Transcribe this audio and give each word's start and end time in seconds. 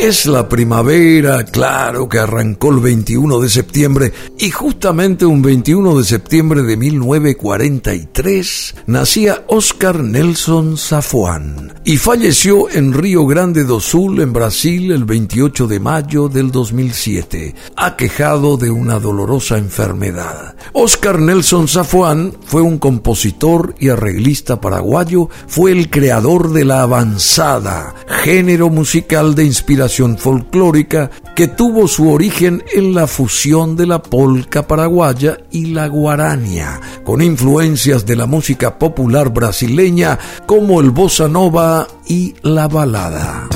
Es 0.00 0.24
la 0.24 0.48
primavera, 0.48 1.44
claro, 1.44 2.08
que 2.08 2.18
arrancó 2.18 2.70
el 2.70 2.80
21 2.80 3.38
de 3.38 3.50
septiembre 3.50 4.14
y 4.38 4.50
justamente 4.50 5.26
un 5.26 5.42
21 5.42 5.98
de 5.98 6.04
septiembre 6.04 6.62
de 6.62 6.78
1943 6.78 8.76
nacía 8.86 9.44
Oscar 9.48 10.02
Nelson 10.02 10.78
Safuán 10.78 11.74
y 11.84 11.98
falleció 11.98 12.70
en 12.70 12.94
Río 12.94 13.26
Grande 13.26 13.64
do 13.64 13.78
Sul, 13.78 14.22
en 14.22 14.32
Brasil, 14.32 14.90
el 14.90 15.04
28 15.04 15.66
de 15.66 15.80
mayo 15.80 16.30
del 16.30 16.50
2007, 16.50 17.54
aquejado 17.76 18.56
de 18.56 18.70
una 18.70 18.98
dolorosa 18.98 19.58
enfermedad. 19.58 20.56
Oscar 20.72 21.20
Nelson 21.20 21.68
Safuán 21.68 22.32
fue 22.46 22.62
un 22.62 22.78
compositor 22.78 23.74
y 23.78 23.90
arreglista 23.90 24.62
paraguayo, 24.62 25.28
fue 25.46 25.72
el 25.72 25.90
creador 25.90 26.54
de 26.54 26.64
la 26.64 26.80
avanzada, 26.80 27.94
género 28.08 28.70
musical 28.70 29.34
de 29.34 29.44
inspiración 29.44 29.89
folclórica 29.90 31.10
que 31.34 31.48
tuvo 31.48 31.88
su 31.88 32.10
origen 32.10 32.62
en 32.72 32.94
la 32.94 33.06
fusión 33.06 33.76
de 33.76 33.86
la 33.86 34.02
polca 34.02 34.66
paraguaya 34.66 35.38
y 35.50 35.66
la 35.66 35.88
guarania, 35.88 36.80
con 37.04 37.20
influencias 37.20 38.06
de 38.06 38.16
la 38.16 38.26
música 38.26 38.78
popular 38.78 39.30
brasileña 39.32 40.18
como 40.46 40.80
el 40.80 40.90
bossa 40.90 41.28
nova 41.28 41.86
y 42.06 42.34
la 42.42 42.68
balada. 42.68 43.48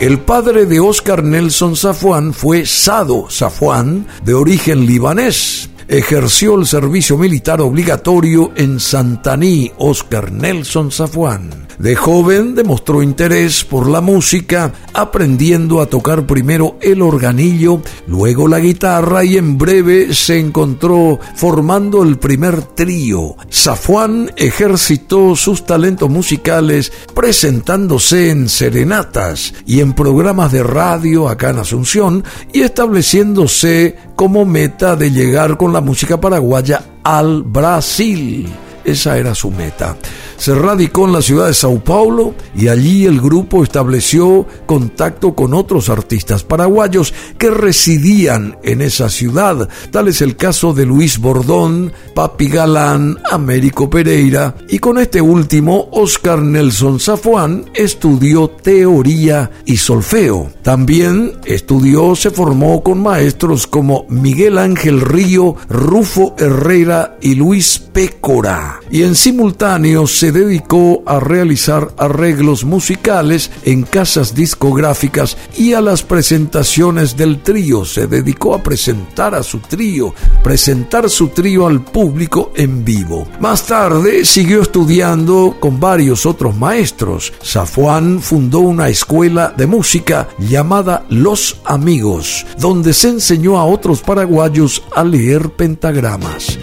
El 0.00 0.18
padre 0.18 0.66
de 0.66 0.80
Oscar 0.80 1.22
Nelson 1.22 1.76
Safuán 1.76 2.34
fue 2.34 2.66
Sado 2.66 3.30
Safuán, 3.30 4.06
de 4.24 4.34
origen 4.34 4.84
libanés. 4.84 5.70
Ejerció 5.86 6.58
el 6.58 6.66
servicio 6.66 7.16
militar 7.16 7.60
obligatorio 7.60 8.50
en 8.56 8.80
Santaní, 8.80 9.70
Oscar 9.78 10.32
Nelson 10.32 10.90
Safuán. 10.90 11.61
De 11.78 11.96
joven 11.96 12.54
demostró 12.54 13.02
interés 13.02 13.64
por 13.64 13.88
la 13.88 14.00
música, 14.00 14.72
aprendiendo 14.92 15.80
a 15.80 15.86
tocar 15.86 16.26
primero 16.26 16.76
el 16.80 17.02
organillo, 17.02 17.80
luego 18.06 18.48
la 18.48 18.60
guitarra 18.60 19.24
y 19.24 19.36
en 19.36 19.58
breve 19.58 20.14
se 20.14 20.38
encontró 20.38 21.18
formando 21.36 22.02
el 22.02 22.18
primer 22.18 22.62
trío. 22.62 23.36
Safuán 23.48 24.30
ejercitó 24.36 25.36
sus 25.36 25.64
talentos 25.66 26.10
musicales 26.10 26.92
presentándose 27.14 28.30
en 28.30 28.48
serenatas 28.48 29.54
y 29.66 29.80
en 29.80 29.92
programas 29.92 30.52
de 30.52 30.62
radio 30.62 31.28
acá 31.28 31.50
en 31.50 31.58
Asunción 31.58 32.24
y 32.52 32.62
estableciéndose 32.62 33.96
como 34.16 34.44
meta 34.44 34.96
de 34.96 35.10
llegar 35.10 35.56
con 35.56 35.72
la 35.72 35.80
música 35.80 36.20
paraguaya 36.20 36.84
al 37.02 37.42
Brasil. 37.42 38.48
Esa 38.84 39.18
era 39.18 39.34
su 39.34 39.50
meta 39.50 39.96
se 40.42 40.56
radicó 40.56 41.06
en 41.06 41.12
la 41.12 41.22
ciudad 41.22 41.46
de 41.46 41.54
Sao 41.54 41.78
Paulo 41.78 42.34
y 42.56 42.66
allí 42.66 43.06
el 43.06 43.20
grupo 43.20 43.62
estableció 43.62 44.44
contacto 44.66 45.36
con 45.36 45.54
otros 45.54 45.88
artistas 45.88 46.42
paraguayos 46.42 47.14
que 47.38 47.48
residían 47.48 48.58
en 48.64 48.80
esa 48.80 49.08
ciudad. 49.08 49.68
Tal 49.92 50.08
es 50.08 50.20
el 50.20 50.34
caso 50.34 50.74
de 50.74 50.84
Luis 50.84 51.18
Bordón, 51.20 51.92
Papi 52.12 52.48
Galán, 52.48 53.18
Américo 53.30 53.88
Pereira 53.88 54.56
y 54.68 54.80
con 54.80 54.98
este 54.98 55.20
último, 55.20 55.88
Oscar 55.92 56.42
Nelson 56.42 56.98
Zafuán 56.98 57.66
estudió 57.74 58.48
teoría 58.48 59.48
y 59.64 59.76
solfeo. 59.76 60.50
También 60.62 61.34
estudió, 61.44 62.16
se 62.16 62.32
formó 62.32 62.82
con 62.82 63.00
maestros 63.00 63.68
como 63.68 64.06
Miguel 64.08 64.58
Ángel 64.58 65.02
Río, 65.02 65.54
Rufo 65.68 66.34
Herrera 66.36 67.16
y 67.20 67.36
Luis 67.36 67.78
Pécora. 67.92 68.80
Y 68.90 69.02
en 69.02 69.14
simultáneo 69.14 70.06
se 70.06 70.32
dedicó 70.32 71.02
a 71.06 71.20
realizar 71.20 71.92
arreglos 71.96 72.64
musicales 72.64 73.50
en 73.64 73.82
casas 73.82 74.34
discográficas 74.34 75.36
y 75.56 75.74
a 75.74 75.80
las 75.80 76.02
presentaciones 76.02 77.16
del 77.16 77.42
trío. 77.42 77.84
Se 77.84 78.06
dedicó 78.06 78.54
a 78.54 78.62
presentar 78.62 79.34
a 79.34 79.42
su 79.42 79.58
trío, 79.58 80.14
presentar 80.42 81.08
su 81.10 81.28
trío 81.28 81.66
al 81.66 81.84
público 81.84 82.52
en 82.56 82.84
vivo. 82.84 83.26
Más 83.40 83.66
tarde 83.66 84.24
siguió 84.24 84.62
estudiando 84.62 85.56
con 85.60 85.80
varios 85.80 86.26
otros 86.26 86.56
maestros. 86.56 87.32
Safuán 87.42 88.20
fundó 88.20 88.60
una 88.60 88.88
escuela 88.88 89.52
de 89.56 89.66
música 89.66 90.28
llamada 90.38 91.04
Los 91.08 91.60
Amigos, 91.64 92.46
donde 92.58 92.92
se 92.92 93.08
enseñó 93.08 93.58
a 93.58 93.64
otros 93.64 94.00
paraguayos 94.00 94.82
a 94.94 95.04
leer 95.04 95.50
pentagramas. 95.50 96.58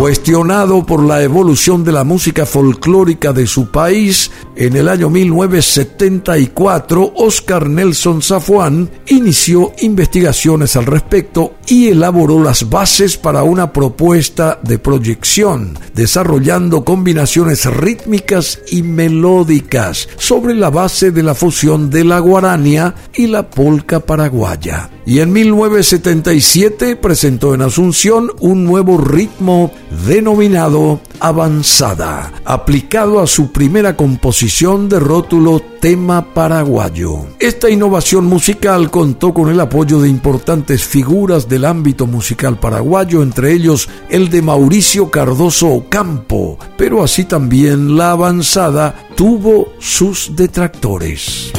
Cuestionado 0.00 0.86
por 0.86 1.04
la 1.04 1.22
evolución 1.22 1.84
de 1.84 1.92
la 1.92 2.04
música 2.04 2.46
folclórica 2.46 3.34
de 3.34 3.46
su 3.46 3.66
país, 3.66 4.30
en 4.60 4.76
el 4.76 4.88
año 4.88 5.08
1974, 5.08 7.14
Oscar 7.16 7.66
Nelson 7.66 8.20
Safuán 8.20 8.90
inició 9.06 9.72
investigaciones 9.80 10.76
al 10.76 10.84
respecto 10.84 11.54
y 11.66 11.88
elaboró 11.88 12.42
las 12.42 12.68
bases 12.68 13.16
para 13.16 13.42
una 13.42 13.72
propuesta 13.72 14.60
de 14.62 14.78
proyección, 14.78 15.78
desarrollando 15.94 16.84
combinaciones 16.84 17.64
rítmicas 17.64 18.60
y 18.70 18.82
melódicas 18.82 20.10
sobre 20.18 20.54
la 20.54 20.68
base 20.68 21.10
de 21.10 21.22
la 21.22 21.34
fusión 21.34 21.88
de 21.88 22.04
la 22.04 22.18
guarania 22.18 22.94
y 23.14 23.28
la 23.28 23.48
polca 23.48 24.00
paraguaya. 24.00 24.90
Y 25.06 25.20
en 25.20 25.32
1977 25.32 26.96
presentó 26.96 27.54
en 27.54 27.62
Asunción 27.62 28.30
un 28.40 28.64
nuevo 28.64 28.98
ritmo 28.98 29.72
denominado 30.06 31.00
avanzada, 31.20 32.32
aplicado 32.44 33.20
a 33.20 33.26
su 33.26 33.52
primera 33.52 33.96
composición 33.96 34.88
de 34.88 34.98
rótulo 34.98 35.62
tema 35.80 36.34
paraguayo. 36.34 37.26
Esta 37.38 37.70
innovación 37.70 38.24
musical 38.24 38.90
contó 38.90 39.32
con 39.32 39.50
el 39.50 39.60
apoyo 39.60 40.00
de 40.00 40.08
importantes 40.08 40.84
figuras 40.84 41.48
del 41.48 41.64
ámbito 41.64 42.06
musical 42.06 42.58
paraguayo, 42.58 43.22
entre 43.22 43.52
ellos 43.52 43.88
el 44.08 44.30
de 44.30 44.42
Mauricio 44.42 45.10
Cardoso 45.10 45.68
Ocampo, 45.68 46.58
pero 46.76 47.02
así 47.02 47.24
también 47.24 47.96
la 47.96 48.12
avanzada 48.12 48.94
tuvo 49.14 49.72
sus 49.78 50.34
detractores. 50.34 51.52